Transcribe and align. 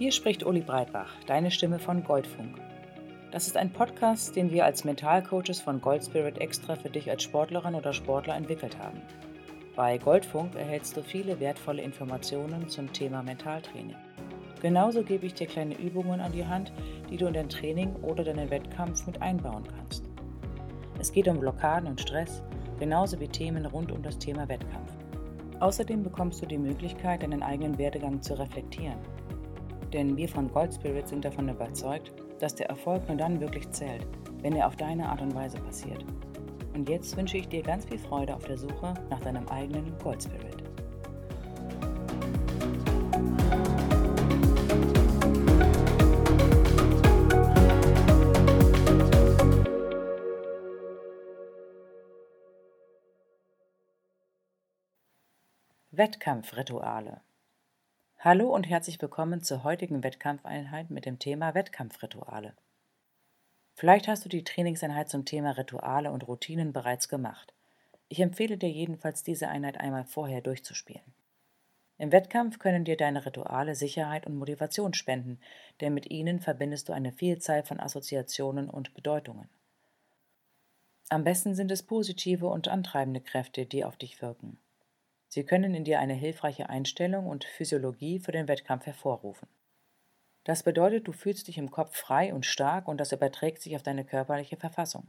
Hier 0.00 0.12
spricht 0.12 0.46
Uli 0.46 0.62
Breitbach, 0.62 1.12
deine 1.26 1.50
Stimme 1.50 1.78
von 1.78 2.02
Goldfunk. 2.02 2.56
Das 3.32 3.46
ist 3.46 3.56
ein 3.56 3.70
Podcast, 3.70 4.34
den 4.34 4.50
wir 4.50 4.64
als 4.64 4.84
Mentalcoaches 4.84 5.60
von 5.60 5.80
Goldspirit 5.80 6.38
extra 6.38 6.74
für 6.74 6.88
dich 6.88 7.10
als 7.10 7.22
Sportlerin 7.22 7.74
oder 7.74 7.92
Sportler 7.92 8.34
entwickelt 8.34 8.78
haben. 8.78 9.02
Bei 9.76 9.98
Goldfunk 9.98 10.54
erhältst 10.56 10.96
du 10.96 11.02
viele 11.02 11.38
wertvolle 11.38 11.82
Informationen 11.82 12.68
zum 12.68 12.92
Thema 12.92 13.22
Mentaltraining. 13.22 13.94
Genauso 14.60 15.02
gebe 15.02 15.26
ich 15.26 15.34
dir 15.34 15.46
kleine 15.46 15.78
Übungen 15.78 16.20
an 16.20 16.32
die 16.32 16.46
Hand, 16.46 16.72
die 17.10 17.16
du 17.16 17.26
in 17.26 17.34
dein 17.34 17.48
Training 17.48 17.94
oder 17.96 18.24
deinen 18.24 18.50
Wettkampf 18.50 19.06
mit 19.06 19.22
einbauen 19.22 19.64
kannst. 19.76 20.09
Es 21.00 21.10
geht 21.10 21.28
um 21.28 21.40
Blockaden 21.40 21.88
und 21.88 21.98
Stress, 21.98 22.42
genauso 22.78 23.18
wie 23.18 23.26
Themen 23.26 23.64
rund 23.64 23.90
um 23.90 24.02
das 24.02 24.18
Thema 24.18 24.46
Wettkampf. 24.50 24.92
Außerdem 25.58 26.02
bekommst 26.02 26.42
du 26.42 26.46
die 26.46 26.58
Möglichkeit, 26.58 27.22
deinen 27.22 27.42
eigenen 27.42 27.78
Werdegang 27.78 28.20
zu 28.20 28.38
reflektieren. 28.38 28.98
Denn 29.94 30.14
wir 30.18 30.28
von 30.28 30.52
Gold 30.52 30.74
Spirit 30.74 31.08
sind 31.08 31.24
davon 31.24 31.48
überzeugt, 31.48 32.12
dass 32.38 32.54
der 32.54 32.68
Erfolg 32.68 33.08
nur 33.08 33.16
dann 33.16 33.40
wirklich 33.40 33.70
zählt, 33.70 34.06
wenn 34.42 34.54
er 34.54 34.66
auf 34.66 34.76
deine 34.76 35.08
Art 35.08 35.22
und 35.22 35.34
Weise 35.34 35.58
passiert. 35.60 36.04
Und 36.74 36.86
jetzt 36.86 37.16
wünsche 37.16 37.38
ich 37.38 37.48
dir 37.48 37.62
ganz 37.62 37.86
viel 37.86 37.98
Freude 37.98 38.36
auf 38.36 38.44
der 38.44 38.58
Suche 38.58 38.92
nach 39.08 39.20
deinem 39.20 39.48
eigenen 39.48 39.96
Gold 40.02 40.22
Spirit. 40.22 40.69
Wettkampfrituale 56.00 57.20
Hallo 58.20 58.48
und 58.54 58.66
herzlich 58.66 59.02
willkommen 59.02 59.42
zur 59.42 59.64
heutigen 59.64 60.02
Wettkampfeinheit 60.02 60.88
mit 60.88 61.04
dem 61.04 61.18
Thema 61.18 61.52
Wettkampfrituale. 61.52 62.54
Vielleicht 63.74 64.08
hast 64.08 64.24
du 64.24 64.30
die 64.30 64.42
Trainingseinheit 64.42 65.10
zum 65.10 65.26
Thema 65.26 65.50
Rituale 65.58 66.10
und 66.10 66.26
Routinen 66.26 66.72
bereits 66.72 67.10
gemacht. 67.10 67.52
Ich 68.08 68.20
empfehle 68.20 68.56
dir 68.56 68.70
jedenfalls, 68.70 69.24
diese 69.24 69.48
Einheit 69.48 69.78
einmal 69.78 70.06
vorher 70.06 70.40
durchzuspielen. 70.40 71.04
Im 71.98 72.12
Wettkampf 72.12 72.58
können 72.58 72.86
dir 72.86 72.96
deine 72.96 73.26
Rituale 73.26 73.74
Sicherheit 73.74 74.26
und 74.26 74.38
Motivation 74.38 74.94
spenden, 74.94 75.38
denn 75.82 75.92
mit 75.92 76.10
ihnen 76.10 76.40
verbindest 76.40 76.88
du 76.88 76.94
eine 76.94 77.12
Vielzahl 77.12 77.62
von 77.62 77.78
Assoziationen 77.78 78.70
und 78.70 78.94
Bedeutungen. 78.94 79.50
Am 81.10 81.24
besten 81.24 81.54
sind 81.54 81.70
es 81.70 81.82
positive 81.82 82.46
und 82.46 82.68
antreibende 82.68 83.20
Kräfte, 83.20 83.66
die 83.66 83.84
auf 83.84 83.98
dich 83.98 84.22
wirken. 84.22 84.56
Sie 85.30 85.44
können 85.44 85.76
in 85.76 85.84
dir 85.84 86.00
eine 86.00 86.14
hilfreiche 86.14 86.68
Einstellung 86.68 87.28
und 87.28 87.44
Physiologie 87.44 88.18
für 88.18 88.32
den 88.32 88.48
Wettkampf 88.48 88.86
hervorrufen. 88.86 89.48
Das 90.42 90.64
bedeutet, 90.64 91.06
du 91.06 91.12
fühlst 91.12 91.46
dich 91.46 91.56
im 91.56 91.70
Kopf 91.70 91.96
frei 91.96 92.34
und 92.34 92.44
stark 92.44 92.88
und 92.88 92.98
das 92.98 93.12
überträgt 93.12 93.62
sich 93.62 93.76
auf 93.76 93.84
deine 93.84 94.04
körperliche 94.04 94.56
Verfassung. 94.56 95.06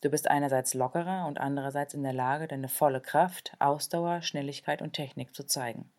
Du 0.00 0.08
bist 0.08 0.30
einerseits 0.30 0.72
lockerer 0.72 1.26
und 1.26 1.38
andererseits 1.38 1.92
in 1.92 2.02
der 2.02 2.14
Lage, 2.14 2.48
deine 2.48 2.68
volle 2.68 3.02
Kraft, 3.02 3.54
Ausdauer, 3.58 4.22
Schnelligkeit 4.22 4.80
und 4.80 4.94
Technik 4.94 5.34
zu 5.34 5.44
zeigen. 5.44 5.92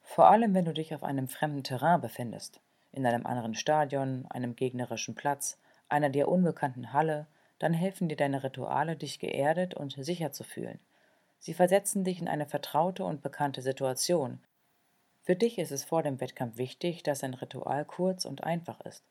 Vor 0.00 0.28
allem, 0.28 0.54
wenn 0.54 0.64
du 0.64 0.72
dich 0.72 0.94
auf 0.94 1.02
einem 1.02 1.26
fremden 1.26 1.64
Terrain 1.64 2.00
befindest, 2.00 2.60
in 2.92 3.04
einem 3.04 3.26
anderen 3.26 3.54
Stadion, 3.56 4.26
einem 4.30 4.54
gegnerischen 4.54 5.16
Platz, 5.16 5.58
einer 5.88 6.08
dir 6.08 6.28
unbekannten 6.28 6.92
Halle, 6.92 7.26
dann 7.58 7.74
helfen 7.74 8.08
dir 8.08 8.16
deine 8.16 8.44
Rituale, 8.44 8.94
dich 8.94 9.18
geerdet 9.18 9.74
und 9.74 9.96
sicher 9.98 10.30
zu 10.30 10.44
fühlen 10.44 10.78
Sie 11.38 11.54
versetzen 11.54 12.04
dich 12.04 12.20
in 12.20 12.28
eine 12.28 12.46
vertraute 12.46 13.04
und 13.04 13.22
bekannte 13.22 13.62
Situation. 13.62 14.40
Für 15.22 15.36
dich 15.36 15.58
ist 15.58 15.72
es 15.72 15.84
vor 15.84 16.02
dem 16.02 16.20
Wettkampf 16.20 16.56
wichtig, 16.56 17.02
dass 17.02 17.22
ein 17.22 17.34
Ritual 17.34 17.84
kurz 17.84 18.24
und 18.24 18.44
einfach 18.44 18.80
ist 18.80 19.04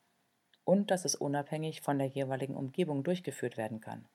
und 0.68 0.92
dass 0.92 1.06
es 1.06 1.16
unabhängig 1.16 1.82
von 1.82 1.98
der 1.98 2.08
jeweiligen 2.08 2.56
Umgebung 2.56 3.04
durchgeführt 3.04 3.56
werden 3.56 3.80
kann. 3.80 4.06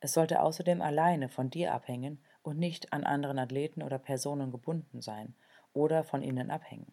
Es 0.00 0.12
sollte 0.12 0.42
außerdem 0.42 0.82
alleine 0.82 1.28
von 1.28 1.50
dir 1.50 1.72
abhängen 1.72 2.18
und 2.42 2.58
nicht 2.58 2.92
an 2.92 3.04
anderen 3.04 3.38
Athleten 3.38 3.82
oder 3.82 3.98
Personen 3.98 4.50
gebunden 4.50 5.00
sein 5.00 5.34
oder 5.72 6.02
von 6.02 6.22
ihnen 6.22 6.50
abhängen. 6.50 6.92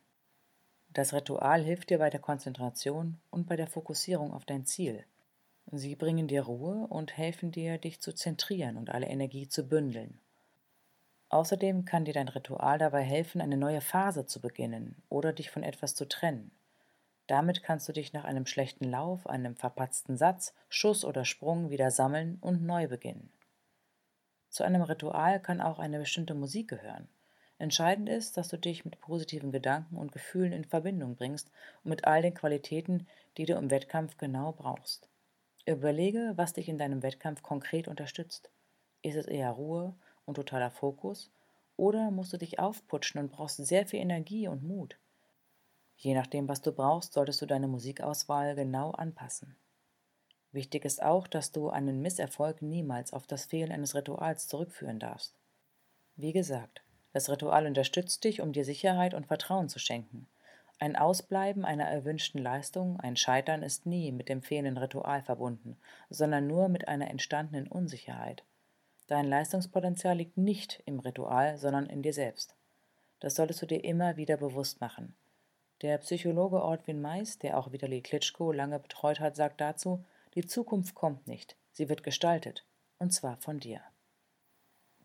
Das 0.89 1.13
Ritual 1.13 1.63
hilft 1.63 1.89
dir 1.89 1.97
bei 1.97 2.09
der 2.09 2.19
Konzentration 2.19 3.19
und 3.29 3.47
bei 3.47 3.55
der 3.55 3.67
Fokussierung 3.67 4.33
auf 4.33 4.45
dein 4.45 4.66
Ziel. 4.66 5.05
Sie 5.71 5.95
bringen 5.95 6.27
dir 6.27 6.44
Ruhe 6.44 6.85
und 6.88 7.17
helfen 7.17 7.51
dir, 7.51 7.77
dich 7.77 8.01
zu 8.01 8.13
zentrieren 8.13 8.77
und 8.77 8.89
alle 8.89 9.07
Energie 9.07 9.47
zu 9.47 9.67
bündeln. 9.67 10.19
Außerdem 11.31 11.86
kann 11.86 12.03
dir 12.03 12.14
dein 12.14 12.28
Ritual 12.28 12.78
dabei 12.78 13.03
helfen, 13.03 13.40
eine 13.40 13.56
neue 13.56 13.80
Phase 13.80 14.25
zu 14.25 14.42
beginnen 14.42 15.02
oder 15.08 15.31
dich 15.31 15.50
von 15.50 15.64
etwas 15.64 15.96
zu 15.96 16.06
trennen. 16.06 16.52
Damit 17.25 17.64
kannst 17.64 17.88
du 17.88 17.94
dich 17.94 18.12
nach 18.12 18.25
einem 18.25 18.46
schlechten 18.46 18.84
Lauf, 18.84 19.25
einem 19.28 19.56
verpatzten 19.56 20.18
Satz, 20.18 20.53
Schuss 20.68 21.06
oder 21.06 21.24
Sprung 21.24 21.69
wieder 21.69 21.90
sammeln 21.90 22.38
und 22.42 22.64
neu 22.64 22.90
beginnen. 22.90 23.31
Zu 24.50 24.66
einem 24.66 24.81
Ritual 24.81 25.42
kann 25.42 25.62
auch 25.62 25.80
eine 25.80 26.00
bestimmte 26.00 26.34
Musik 26.34 26.68
gehören. 26.68 27.08
Entscheidend 27.59 28.09
ist, 28.09 28.36
dass 28.36 28.50
du 28.50 28.58
dich 28.58 28.84
mit 28.84 29.00
positiven 29.00 29.53
Gedanken 29.53 29.96
und 29.96 30.12
Gefühlen 30.12 30.52
in 30.52 30.66
Verbindung 30.66 31.16
bringst 31.16 31.50
und 31.86 31.92
mit 31.92 32.03
all 32.03 32.22
den 32.22 32.34
Qualitäten, 32.34 33.08
die 33.38 33.46
du 33.46 33.53
im 33.53 33.72
Wettkampf 33.72 34.18
genau 34.18 34.52
brauchst. 34.52 35.08
Überlege, 35.66 36.34
was 36.36 36.52
dich 36.52 36.68
in 36.68 36.78
deinem 36.78 37.03
Wettkampf 37.03 37.42
konkret 37.42 37.88
unterstützt. 37.88 38.50
Ist 39.02 39.16
es 39.16 39.28
eher 39.28 39.52
Ruhe, 39.52 39.96
und 40.31 40.36
totaler 40.36 40.72
Fokus, 40.72 41.30
oder 41.75 42.09
musst 42.09 42.31
du 42.31 42.38
dich 42.38 42.58
aufputschen 42.58 43.19
und 43.19 43.31
brauchst 43.31 43.58
sehr 43.58 43.86
viel 43.86 44.00
Energie 44.00 44.47
und 44.47 44.64
Mut. 44.64 44.97
Je 45.97 46.16
nachdem, 46.16 46.47
was 46.47 46.62
du 46.62 46.72
brauchst, 46.72 47.14
solltest 47.14 47.42
du 47.42 47.46
deine 47.46 47.68
Musikauswahl 47.68 48.56
genau 48.56 48.92
anpassen. 48.92 49.58
Wichtig 50.53 50.86
ist 50.86 51.03
auch, 51.03 51.28
dass 51.28 51.52
du 51.52 51.69
einen 51.69 52.02
Misserfolg 52.02 52.62
niemals 52.62 53.14
auf 53.14 53.28
das 53.28 53.46
Fehlen 53.46 53.72
eines 53.72 53.94
Rituals 53.94 54.47
zurückführen 54.47 55.00
darfst. 55.00 55.36
Wie 56.16 56.34
gesagt, 56.34 56.81
das 57.13 57.30
Ritual 57.30 57.68
unterstützt 57.68 58.24
dich, 58.24 58.42
um 58.42 58.53
dir 58.53 58.63
Sicherheit 58.63 59.13
und 59.13 59.28
Vertrauen 59.28 59.68
zu 59.68 59.80
schenken. 59.80 60.28
Ein 60.80 60.96
Ausbleiben 60.96 61.66
einer 61.66 61.86
erwünschten 61.86 62.42
Leistung, 62.42 63.00
ein 63.00 63.16
Scheitern 63.16 63.63
ist 63.63 63.86
nie 63.86 64.12
mit 64.12 64.30
dem 64.30 64.42
fehlenden 64.42 64.78
Ritual 64.78 65.22
verbunden, 65.22 65.78
sondern 66.09 66.48
nur 66.48 66.69
mit 66.69 66.88
einer 66.88 67.12
entstandenen 67.12 67.68
Unsicherheit. 67.68 68.44
Dein 69.11 69.27
Leistungspotenzial 69.27 70.16
liegt 70.16 70.38
nicht 70.38 70.81
im 70.85 71.01
Ritual, 71.01 71.57
sondern 71.57 71.88
in 71.88 72.01
dir 72.01 72.13
selbst. 72.13 72.55
Das 73.19 73.35
solltest 73.35 73.61
du 73.61 73.66
dir 73.66 73.83
immer 73.83 74.16
wieder 74.16 74.38
bewusst 74.38 74.79
machen. 74.79 75.17
Der 75.81 75.97
Psychologe 75.97 76.63
Ortwin 76.63 77.01
Mais, 77.01 77.38
der 77.38 77.59
auch 77.59 77.73
Vitali 77.73 78.00
Klitschko 78.00 78.53
lange 78.53 78.79
betreut 78.79 79.19
hat, 79.19 79.35
sagt 79.35 79.59
dazu, 79.59 80.05
die 80.33 80.45
Zukunft 80.45 80.95
kommt 80.95 81.27
nicht, 81.27 81.57
sie 81.73 81.89
wird 81.89 82.03
gestaltet, 82.03 82.66
und 83.00 83.11
zwar 83.11 83.35
von 83.35 83.59
dir. 83.59 83.81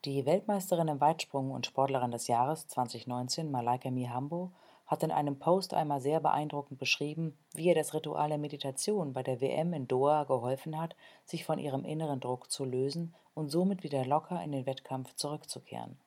Die 0.05 0.25
Weltmeisterin 0.25 0.87
im 0.87 1.01
Weitsprung 1.01 1.51
und 1.51 1.67
Sportlerin 1.67 2.13
des 2.13 2.29
Jahres 2.29 2.69
2019, 2.69 3.51
Malaika 3.51 3.91
Mihambo, 3.91 4.53
hat 4.87 5.03
in 5.03 5.11
einem 5.11 5.39
Post 5.39 5.75
einmal 5.75 6.01
sehr 6.01 6.21
beeindruckend 6.21 6.79
beschrieben, 6.79 7.37
wie 7.55 7.67
ihr 7.67 7.75
das 7.75 7.93
Ritual 7.93 8.29
der 8.29 8.39
Meditation 8.39 9.13
bei 9.13 9.23
der 9.23 9.41
WM 9.41 9.73
in 9.73 9.89
Doha 9.89 10.25
geholfen 10.25 10.79
hat, 10.79 10.95
sich 11.25 11.45
von 11.45 11.59
ihrem 11.59 11.85
inneren 11.85 12.21
Druck 12.21 12.51
zu 12.51 12.65
lösen 12.65 13.15
und 13.35 13.51
somit 13.51 13.83
wieder 13.83 14.05
locker 14.05 14.43
in 14.43 14.53
den 14.53 14.67
Wettkampf 14.67 15.15
zurückzukehren. 15.15 15.99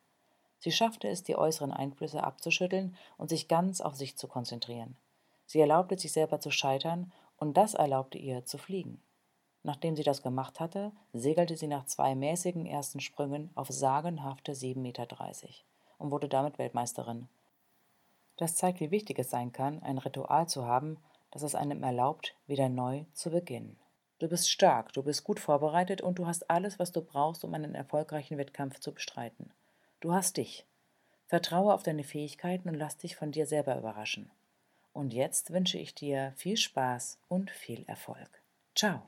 Sie 0.59 0.71
schaffte 0.71 1.07
es, 1.07 1.23
die 1.23 1.37
äußeren 1.37 1.71
Einflüsse 1.71 2.23
abzuschütteln 2.23 2.95
und 3.17 3.29
sich 3.29 3.47
ganz 3.47 3.81
auf 3.81 3.95
sich 3.95 4.17
zu 4.17 4.27
konzentrieren. 4.27 4.97
Sie 5.45 5.59
erlaubte 5.59 5.97
sich 5.97 6.11
selber 6.11 6.39
zu 6.39 6.51
scheitern 6.51 7.11
und 7.37 7.57
das 7.57 7.73
erlaubte 7.73 8.17
ihr 8.17 8.45
zu 8.45 8.57
fliegen. 8.57 9.01
Nachdem 9.63 9.95
sie 9.95 10.03
das 10.03 10.21
gemacht 10.21 10.59
hatte, 10.59 10.91
segelte 11.11 11.57
sie 11.57 11.67
nach 11.67 11.85
zwei 11.85 12.15
mäßigen 12.15 12.65
ersten 12.65 12.99
Sprüngen 12.99 13.49
auf 13.55 13.69
sagenhafte 13.69 14.53
7,30 14.53 14.77
Meter 14.77 15.07
und 15.97 16.11
wurde 16.11 16.29
damit 16.29 16.57
Weltmeisterin. 16.59 17.27
Das 18.39 18.55
zeigt, 18.55 18.79
wie 18.79 18.89
wichtig 18.89 19.19
es 19.19 19.29
sein 19.29 19.51
kann, 19.51 19.83
ein 19.83 19.97
Ritual 19.97 20.47
zu 20.47 20.65
haben, 20.65 20.95
das 21.29 21.41
es 21.41 21.55
einem 21.55 21.83
erlaubt, 21.83 22.37
wieder 22.47 22.69
neu 22.69 23.03
zu 23.11 23.31
beginnen. 23.31 23.77
Du 24.17 24.29
bist 24.29 24.49
stark, 24.49 24.93
du 24.93 25.03
bist 25.03 25.25
gut 25.25 25.41
vorbereitet 25.41 26.01
und 26.01 26.19
du 26.19 26.25
hast 26.25 26.49
alles, 26.49 26.79
was 26.79 26.93
du 26.93 27.01
brauchst, 27.01 27.43
um 27.43 27.53
einen 27.53 27.75
erfolgreichen 27.75 28.37
Wettkampf 28.37 28.79
zu 28.79 28.93
bestreiten. 28.93 29.51
Du 29.99 30.13
hast 30.13 30.37
dich. 30.37 30.65
Vertraue 31.27 31.73
auf 31.73 31.83
deine 31.83 32.05
Fähigkeiten 32.05 32.69
und 32.69 32.75
lass 32.75 32.95
dich 32.95 33.17
von 33.17 33.33
dir 33.33 33.45
selber 33.45 33.77
überraschen. 33.77 34.31
Und 34.93 35.13
jetzt 35.13 35.51
wünsche 35.51 35.77
ich 35.77 35.93
dir 35.93 36.31
viel 36.37 36.55
Spaß 36.55 37.19
und 37.27 37.51
viel 37.51 37.83
Erfolg. 37.87 38.41
Ciao. 38.73 39.01